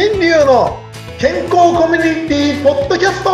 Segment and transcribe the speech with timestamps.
[0.00, 0.78] 新流の
[1.18, 3.30] 健康コミュニティポッドキャスト。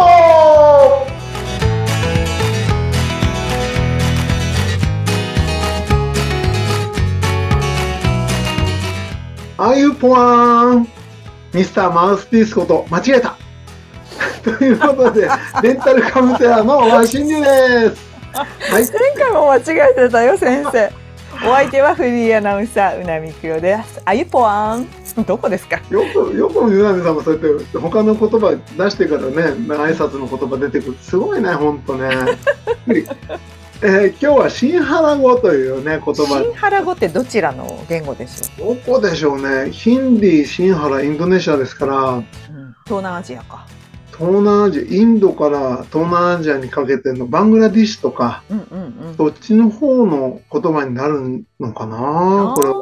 [9.59, 10.89] あゆぽわん。
[11.53, 13.37] ミスターマウスピースこと間違えた。
[14.43, 15.29] ということで
[15.62, 18.03] レンタルカウンセラーのワ新流です。
[18.33, 20.91] はい、前回も間違えてたよ先生。
[21.46, 24.01] お相手はフリーアナウンサーうなみくよです。
[24.06, 25.04] あゆぽわん。
[25.27, 25.80] どこですか？
[25.91, 29.28] よくよくうなみさんもそうやって他の言葉出してからね
[29.68, 30.96] 挨拶の言葉出てくる。
[31.00, 32.10] すごいね本当ね。
[33.82, 36.42] えー、今日は新原語というね言葉。
[36.42, 38.74] 新原語ってどちらの言語でしょう？
[38.77, 39.70] どこでしょうね。
[39.70, 42.26] ヒンディー新原インドネシアですから、うん、
[42.87, 43.66] 東南アジアか。
[44.16, 52.52] 東南アジアインドから東南アジアにかけてのバングラディッシュとか、うんうんうん、そっちの方の言葉になるのかな？
[52.56, 52.74] これは。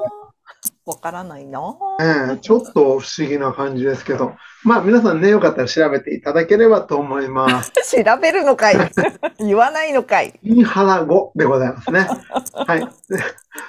[0.85, 1.61] わからないな、
[2.01, 7.73] ええ、ちょっと不思議な感じですけど、まあ皆さんね、よかったら調べていただければと思います。
[8.05, 8.77] 調べるのかい。
[9.39, 10.39] 言わないのかい。
[10.43, 12.09] 新原語でございますね。
[12.67, 12.89] はい。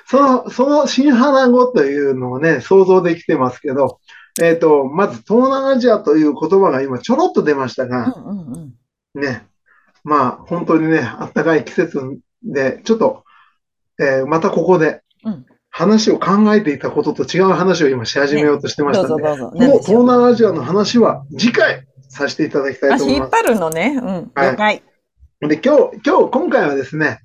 [0.08, 4.00] その、その新原語というのをね、想像できてますけど、
[4.42, 8.74] えっ、ー、と、まず東南アジアという言葉が今ちょろっと出ましたが、うんうん
[9.16, 9.46] うん、ね、
[10.04, 12.02] まあ本当にね、あったかい季節
[12.42, 13.24] で、ちょっと、
[14.00, 15.04] えー、またここで、
[15.76, 23.36] 話を考えていたことと違う話を今し始めようとしてましたので、ね、この東南アジアの話は次回させていただきたいと思います。
[23.36, 24.00] 引っ張るのね。
[24.00, 24.32] うん。
[24.36, 24.56] 了解。
[24.56, 24.84] はい、
[25.42, 27.22] で、今日、今日、今回はですね、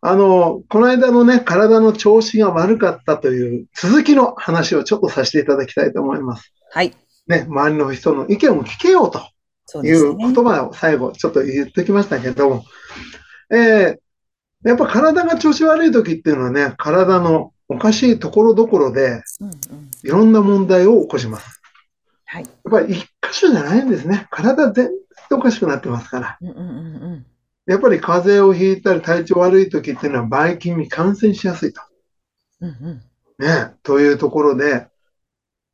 [0.00, 6.50] あの、この間のね、体の調子が悪かったという続きの話をちょっとさせていただきたいと思います。
[6.70, 6.94] はい。
[7.26, 12.64] ね、周りの人の意見を聞けようという言葉を最後ちょっと言ってきましたけど、
[13.52, 19.22] えー、やっぱ体が調子悪い時っていうのはね、体のおかしいところどころで、
[20.02, 21.60] いろんな問題を起こします。
[22.24, 22.44] はい。
[22.44, 24.26] やっぱり一箇所じゃないんですね。
[24.30, 24.90] 体全
[25.28, 26.38] 然おかしくなってますから。
[26.40, 26.68] うんうんうんう
[27.16, 27.26] ん
[27.64, 31.80] やっぱり風邪をひいたり体調悪い時っていうのはばい菌に感染しやすいと。
[32.60, 33.02] うんうん、
[33.38, 34.88] ね、というところで、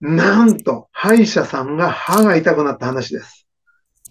[0.01, 3.47] なんと歯医者さんが歯が痛くなった話です。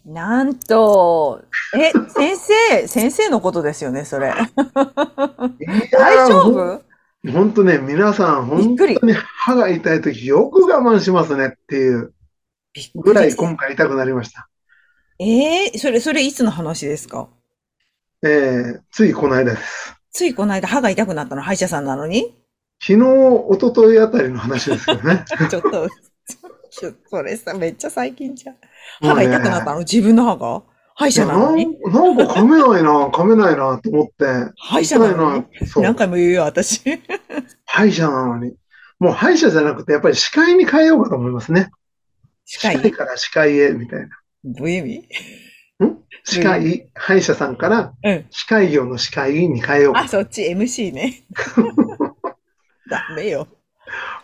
[0.05, 1.43] なんと、
[1.75, 4.33] え、先生、先生のことですよね、それ。
[5.91, 6.86] 大丈夫？
[7.25, 12.13] 本当ね、皆さん、本当に歯が痛い時よく我慢しますねっていう。
[12.95, 14.49] ぐらい今回痛くなりました。
[15.19, 17.27] ええー、それ、それいつの話ですか？
[18.23, 19.95] えー、ついこの間です。
[20.11, 21.41] ついこの間歯が痛くなったの？
[21.41, 22.35] 歯医者さんなのに？
[22.79, 25.25] 昨日、一昨日あたりの話ですけどね。
[25.49, 25.89] ちょっと、
[27.09, 28.55] それさ、めっちゃ最近じゃん。
[29.01, 30.61] 歯が痛くなったの、自分の歯が？
[30.99, 31.65] 歯医者なのに？
[31.65, 34.51] なんか噛めないな、噛めないなと思って。
[34.57, 35.45] 歯医者なのに？
[35.75, 36.81] 何回も言うよ、私。
[37.65, 38.55] 歯医者なのに。
[38.97, 41.69] もう歯医者じゃなくて、やっぱり歯科医に変えようかと思いますね。
[42.45, 42.91] 歯科医？
[42.91, 44.07] から歯科医へ、みたいな。
[44.43, 45.03] どういう意
[45.79, 45.89] 味？
[46.23, 47.93] 歯科医、歯医者さんから、
[48.31, 51.25] 歯科医業の歯科医に変えようあ、そっち MC ね。
[52.89, 53.47] ダメよ。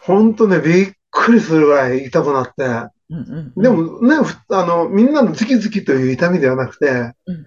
[0.02, 2.92] ほんとね、びっくりするぐらい痛くなって。
[3.14, 4.16] うんうん、でもね、
[4.50, 7.46] あの、みんなのズキズキという痛みではなくて、うん、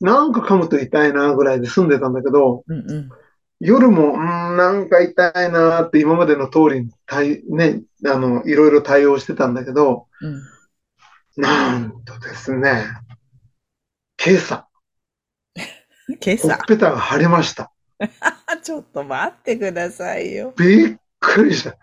[0.00, 3.08] なんか噛むと痛いなぐらいで済んでたんだけど、うんうん、
[3.60, 10.42] 夜も、うん、なんか痛いなって今までの通りに対、ね、あの、いろいろ対応してたんだけど、うん、
[11.40, 12.84] なんとですね、
[14.22, 14.66] 今朝。
[16.20, 16.48] 今朝？
[16.48, 17.70] ほっぺたが腫れました。
[18.62, 20.52] ちょっと待ってくださいよ。
[20.56, 21.78] びっくりした。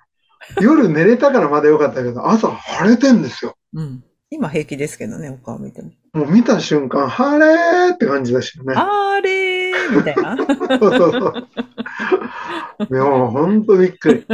[0.62, 2.50] 夜寝れたからまだよかったけど、朝
[2.80, 3.56] 腫れてんですよ。
[3.74, 4.04] うん。
[4.30, 5.92] 今平気ですけどね、お顔見ても。
[6.14, 8.74] もう見た瞬間、晴れーって感じだしよね。
[8.76, 10.38] あれーみたいな。
[10.38, 11.48] そうそうそう。
[12.90, 14.26] いや、もうほんとびっくり。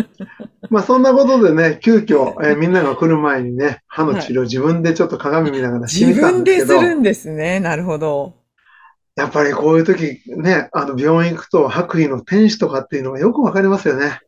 [0.70, 6.82] まあそんなことでね、急遽、えー、 みんなが来る前にね、歯の治療、はい、自分でちょっと鏡見ながらしてみたんですけど。
[6.82, 7.60] 自分でするんですね。
[7.60, 8.36] なるほど。
[9.16, 14.22] やっぱりこういう時ね、あの病院行くと白衣の天使とかっていうのがよくわかりますよね。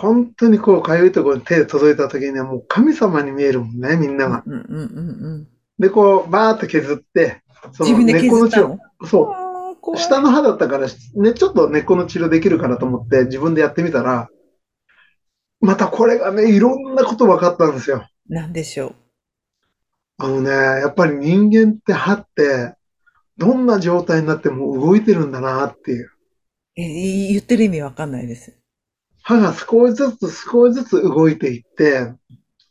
[0.00, 4.42] 本当にこう、かゆいところに手届いた時にはもう神様に見えるもんね、みんなが。
[4.46, 5.48] うんうんうんうん、
[5.78, 7.42] で、こう、バーって削って、
[7.72, 8.78] その根っこの治療。
[9.06, 9.34] そ
[9.92, 9.98] う。
[9.98, 14.30] 下の歯だったから、ね、ちょっと根っこの治療できるかなと思って自分でやってみたら、
[15.60, 18.06] またこれがね、いろんなこと分かったんですよ。
[18.28, 18.94] なんでしょう。
[20.16, 22.74] あのね、やっぱり人間って歯って、
[23.36, 26.10] どんな状態になっても動いてるんだなっていう。
[26.76, 26.82] え、
[27.32, 28.59] 言ってる意味わかんないです。
[29.22, 32.12] 歯が少しずつ少しずつ動いていって、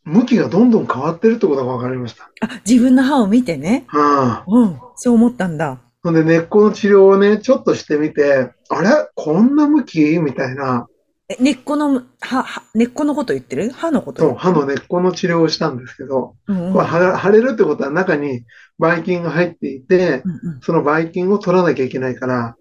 [0.04, 2.30] 向きがどんどん変わってるってことが分かりました。
[2.40, 3.84] あ、自分の歯を見てね。
[3.88, 5.78] はあ、うん、そう思ったんだ。
[6.02, 8.88] ほんで根っこの治療をね、ちょっとしてみて、あれ？
[9.14, 10.18] こんな向き？
[10.18, 10.86] みたいな。
[11.28, 12.02] え、根っこの、は、
[12.42, 13.70] は、根っこのこと言ってる？
[13.70, 14.22] 歯のこと？
[14.22, 16.72] そう、歯の根っこの治療をしたんですけど、うんうん。
[16.72, 18.44] これは腫れるってことは中に
[18.78, 20.60] ばい菌が入っていて、うんうん。
[20.62, 22.56] そのばい菌を取らなきゃいけないから、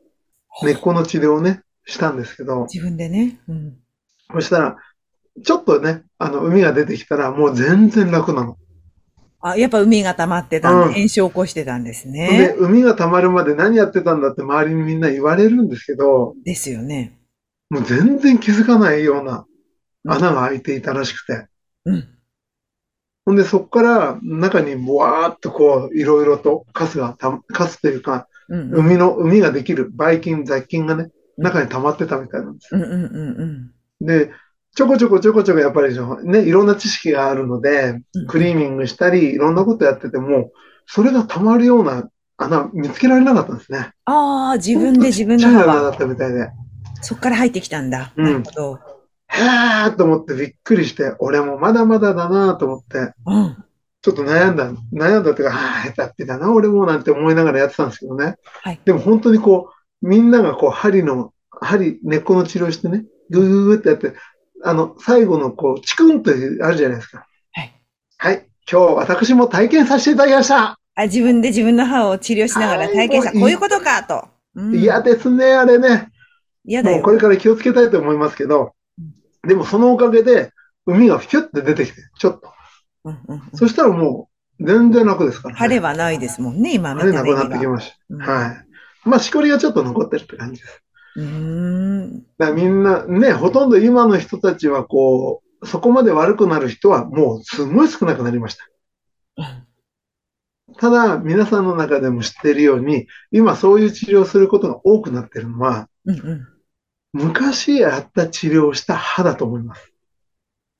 [0.62, 3.40] 根っこの治療をね、したんですけど、自分でね。
[3.48, 3.78] うん。
[4.32, 4.78] そしたら、
[5.44, 8.58] ちょっとね、あの、海が出てきたらもう全然楽なの。
[9.42, 17.18] あ、やっぱ海が溜まってたんで、うん炎症を起こしてたんですでね。、海が溜まるまで何やってたんだって周りにみんな言われるんですけど、ですよね。
[17.70, 19.46] もう全然気づかないような
[20.06, 21.48] 穴が開いていたらしくて。
[21.86, 22.08] うん。
[23.26, 28.74] ほんで、そこから中にボワーっとこう、いろいろとカスがた、カスというか、うん。
[28.74, 32.76] 海の、海ができる、ばい菌、雑菌がね、中に溜まってたみたいなんです。
[32.76, 34.06] うんうんうんうん。
[34.06, 34.32] で、
[34.76, 40.52] ちょこちょこちょこちょこやっぱりね、いろんな知識があるので、うんクリーニングしたり、いろんなことやってても、
[40.86, 43.92] それが溜まるような穴見つけられなかったんですね。
[44.06, 46.50] ああ、自分で自分ちの穴だったみたいで。
[47.02, 48.14] そっから入ってきたんだ。
[48.16, 48.80] うんなるほど。
[49.28, 53.64] へーと思ってびっくりして、俺もまだまだだなと思って、うん。
[54.02, 58.36] ちょっと悩んだ、悩んだっていうか、ああ、下手っぴだな、俺もなんて思いながらやってたんですけどね。
[58.64, 64.14] はいでも本当にこう、みんながこう、針の、針、根っこの治療してね、ぐーぐーってやって、
[64.64, 67.26] あの、最後のこう、チクンというあるじゃないですか。
[67.52, 67.74] はい。
[68.18, 68.46] はい。
[68.72, 70.78] 今日私も体験させていただきました。
[70.96, 73.34] あ、自分で自分の歯を治療しながらはい体験した。
[73.34, 74.28] こういうことかと。
[74.56, 76.10] うん嫌ですね、あれね。
[76.66, 76.98] 嫌だよ。
[76.98, 78.74] もうこれから気をつけたいと思いますけど、
[79.48, 80.52] でもそのおかげで、
[80.86, 82.54] 海がヒュッて出てきて、ちょっと。
[83.06, 84.30] うんうんうんそしたらも
[84.60, 87.66] う、全然楽ですから、腫れはないですもんね、今見た晴れなくなって。
[87.66, 87.96] きました。
[88.10, 88.69] うんはい。
[89.04, 90.84] まあ、しこりがちょっと残ってるって感じです。
[91.16, 92.26] うーん。
[92.38, 98.66] だみんな、ね、ほとんど今の人たちはこう、そこまで悪くなる人はもうすごい少なくなりました。
[100.78, 106.48] ただ、皆さんの中でも知っているように、今そういう治療をすることが多くなっているのは、うんうん。
[107.12, 109.92] 昔やった治療をした歯だと思います。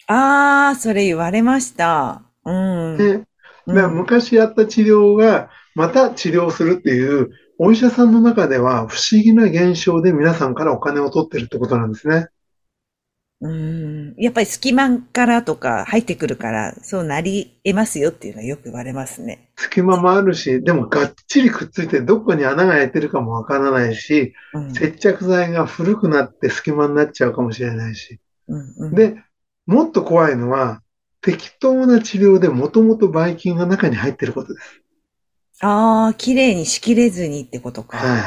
[0.08, 2.24] ああ、それ言われました。
[2.46, 2.98] うん。
[2.98, 3.26] ね、
[3.66, 12.28] 昔やった治療がまた治療するっていう、お医者さんの中では不思議な現象で皆さんからお金を取ってるってことなんですね。
[13.42, 14.16] うん。
[14.18, 19.52] やっぱり隙間からとか入ってくるから、そうなり得ますよっていうのはよく言われますね。
[19.58, 24.74] 隙間もあるし、でもがっちりくっついてどこに穴が開いてるかもわからないし、うん。
[24.74, 28.22] 接着剤が古くなって隙間になっちゃうかもしれないし。
[28.48, 29.22] うんうん、で、
[29.66, 30.82] もっと怖いのは、
[31.22, 34.82] 適当な治療でもともとばい菌が中に入ってることです。
[35.62, 37.98] ああ、綺麗にしきれずにってことか。
[37.98, 38.22] はい。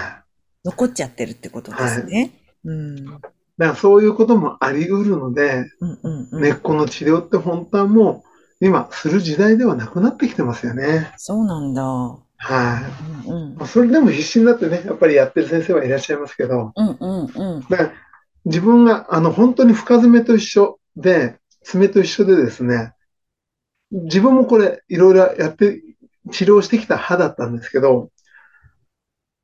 [0.65, 2.31] 残っちゃってるってことですね。
[2.65, 3.05] うん。
[3.07, 6.43] だからそういうこともあり得るので、うんうんうん。
[6.43, 8.25] 根っこの治療って本当はも
[8.61, 11.13] う今する時代ではなくなってきてますよね。
[11.17, 11.83] そうなんだ。
[11.83, 12.19] は
[13.27, 13.29] い。
[13.29, 13.57] うんうん。
[13.57, 17.61] まあそれでも必死になってね、やっぱりやってる先生はいらっしゃいますけど、うんうんうん。
[17.69, 17.93] だから
[18.45, 22.93] 自分があの本当に深爪と一緒で、爪と一緒でですね、
[23.91, 25.83] 自分もこれいろいろやって
[26.33, 28.11] 治療してきた歯だったんですけど、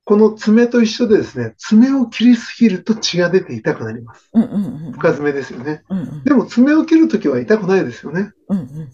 [0.05, 4.31] この爪と一緒でですね、爪を切りすぎると血が出て痛くなります。
[4.33, 4.93] うんうんうん。
[4.93, 5.83] 深爪ですよね。
[5.91, 8.33] うんうんでも爪を切るときは痛くないですよね。
[8.49, 8.93] うんうん。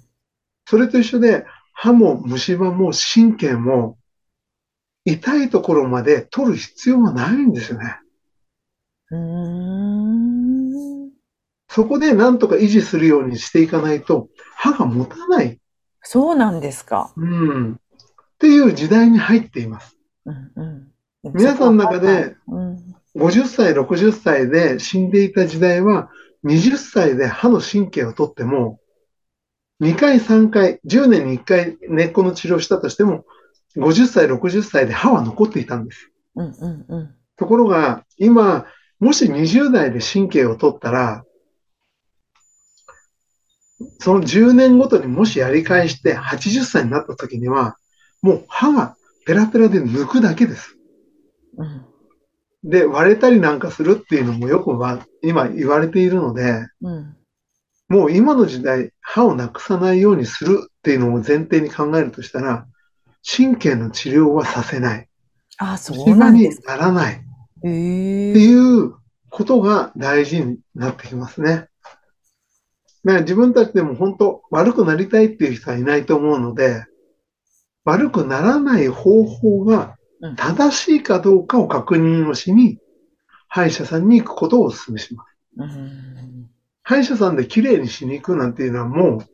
[0.67, 3.96] それと一緒で、歯も虫歯も神経も
[5.05, 7.96] 痛いところまで取る必要はないんですよね。
[9.11, 9.19] うー
[11.06, 11.11] ん。
[11.69, 15.60] そこでなんとか維持するようにしていかないと歯が持たない。
[16.03, 17.13] そうなんですか。
[17.17, 17.81] うん。
[18.34, 19.96] っていう時代に入っています。
[20.26, 20.53] うん
[21.24, 21.34] うん。
[21.34, 22.94] 皆さんの中で、うん。
[23.17, 26.10] 50歳、60歳で死んでいた時代は、
[26.44, 28.81] 20歳で歯の神経を取っても、
[29.81, 33.24] 2回、3回、10年に1回根っこの治療をしたとしても、
[33.76, 36.10] 50歳、60歳で歯は残っていたんです。
[36.36, 37.14] うんうんうん。
[37.36, 38.67] ところが、今、
[39.00, 41.24] もし20代で神経を取ったら、
[43.98, 47.76] その10年ごとにもしやり返して80歳になった時には、
[48.25, 50.79] もう歯がペラペラで抜くだけです。
[51.59, 51.85] うん
[52.67, 57.17] で、割れたりなんかするっていうのもよくは今言われているので、うん。
[57.89, 62.67] もう今の時代、歯をなくさないようにするっていうのを前提に考えるとしたら、
[63.23, 65.09] 神経の治療はさせない。
[65.59, 66.79] あ、そうなんですか。
[66.79, 67.15] ならない。
[67.17, 67.73] へってえ。
[68.33, 68.95] いう
[69.29, 71.69] ことが大事になってきますね。
[73.05, 76.87] だから自分たちでも本当悪くなりたいっていう人はいないと思うので、
[77.84, 82.79] 悪くならない方法がうん正しいかどうかを確認をしに、
[83.48, 85.79] 歯医者さんに行くことをお勧めします。
[85.79, 86.50] うん。
[86.82, 89.24] 歯医者さんで綺麗にしに行くなんていうのはもう、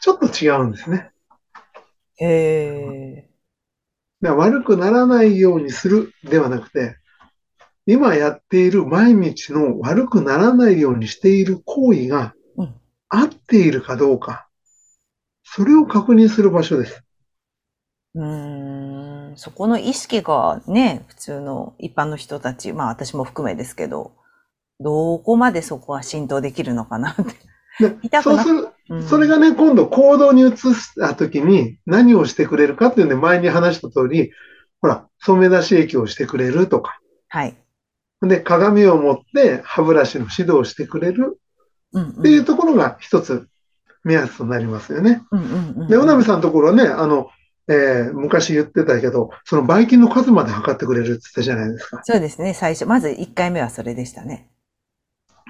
[0.00, 1.10] ちょっと違うんですね。
[2.16, 3.28] へ
[4.22, 4.30] え。
[4.32, 6.96] 悪くならないようにするではなくて、
[7.86, 12.34] 今やっている毎日の悪くならないようにしている行為が
[13.08, 14.48] 合っているかどうか、
[15.42, 17.03] それを確認する場所です。
[18.16, 24.12] うん、そこの意識がね、普通の一般の人たち、まあ私も含めですけど、
[24.80, 27.22] どこまでそこは浸透できるのかなって。
[28.22, 34.30] そうする、うん、それがね、今度行動に移したときに何をしてくれるかっていうんで、前に話した通り、
[34.80, 37.00] ほら、染め出し液をしてくれるとか。
[37.28, 37.56] はい。
[38.22, 41.40] で、鏡を持って歯ブラシの指導をしてくれる
[41.98, 43.48] っていうところが一つ
[44.04, 45.22] 目安となりますよね。
[45.88, 47.28] で、小波さんのところはね、あの、
[47.68, 52.00] えー、昔言ってたけど、そのばい菌の数まで測ってくれるって言ったじゃないですか。
[52.04, 52.86] そうですね、最初。
[52.86, 54.50] まず1回目はそれでしたね。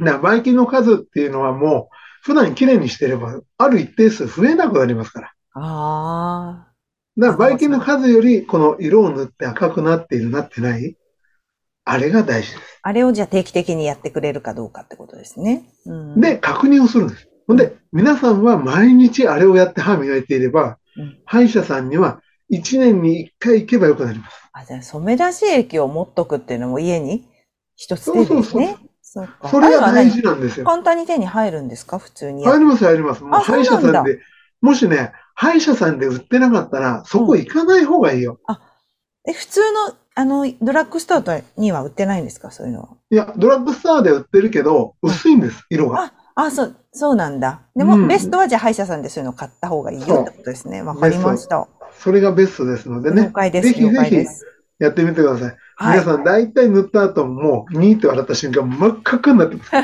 [0.02, 5.32] だばい菌の数っていうのはもう、普段きれいにしてれば、ある一定数増えなくなりますから。
[5.54, 6.72] ああ。
[7.16, 10.96] だから、ばい菌の数より、この色を塗って赤くなっている、なってない？
[11.84, 12.80] あれが大事です。
[12.82, 15.68] あれをじゃあ定期的にやってくれるかどうかってことですね。
[15.84, 17.28] うん、で、確認をするんです。
[17.46, 22.20] ほんで、皆さんは毎日あれをやって歯磨いていれば、うん、歯医者さんには
[22.52, 24.36] 1年に1回行けばよくなります。
[24.52, 27.28] あ、じゃあ染め出し液を持っとくっていうのも家に
[27.76, 28.36] 一つ手ですね。
[28.36, 29.48] そうそうそうそうか。
[29.48, 30.66] それが大事なんですよ。
[30.66, 31.98] 簡単に手に入るんですか？
[31.98, 32.44] 普通に。
[32.44, 33.22] 入ります、入ります。
[33.22, 34.20] もう歯医者さんで、
[34.60, 38.38] もしね、歯医者さんで売ってなかったら、そこ行かない方がいいよ。
[38.48, 38.60] うん、あ、
[39.28, 42.52] え、普通のあの、ドラッグストアには売ってないんですか？
[42.52, 42.88] そういうのは。
[43.10, 46.04] いや、ドラッグストアで売ってるけど、薄いんです、色が。
[46.04, 47.60] あ、あ、そう、そうなんだ。
[47.74, 50.80] でも、うん、ベストはじゃあ歯医者さんでそういうの買った方がいいよってことですね。
[50.80, 51.66] わかりました。
[51.98, 53.24] それがベストですのでね。
[53.24, 53.68] 了解です。
[53.68, 54.24] ぜひぜひ
[54.78, 55.56] やってみてください。
[55.76, 59.72] はい、皆さん、大体塗った後も、ニーって笑った瞬間、真っ赤くなってます。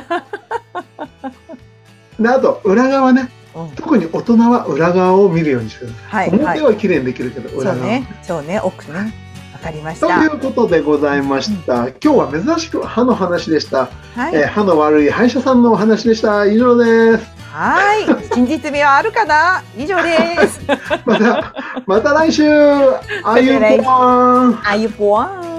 [2.22, 3.28] で、あと、裏側ね。
[3.56, 6.30] うん、特に大人は裏側を見るようにしてください。
[6.30, 7.74] はい、表は綺麗にできるけど、はい、裏。
[7.74, 9.29] そうね、そうね、奥ね。
[9.60, 10.06] かりました。
[10.06, 11.80] ということでございました。
[11.80, 13.88] うん、今日は珍しく歯の話でした。
[14.14, 16.46] はい、えー、歯の悪い歯医者さんのお話でした。
[16.46, 17.40] 以上です。
[17.52, 19.62] はい、真実味はあるかな？
[19.76, 20.60] 以上です。
[21.04, 21.54] また、
[21.86, 22.44] また来週。
[23.24, 24.60] あゆぽわん。
[24.64, 25.49] あゆぽわん。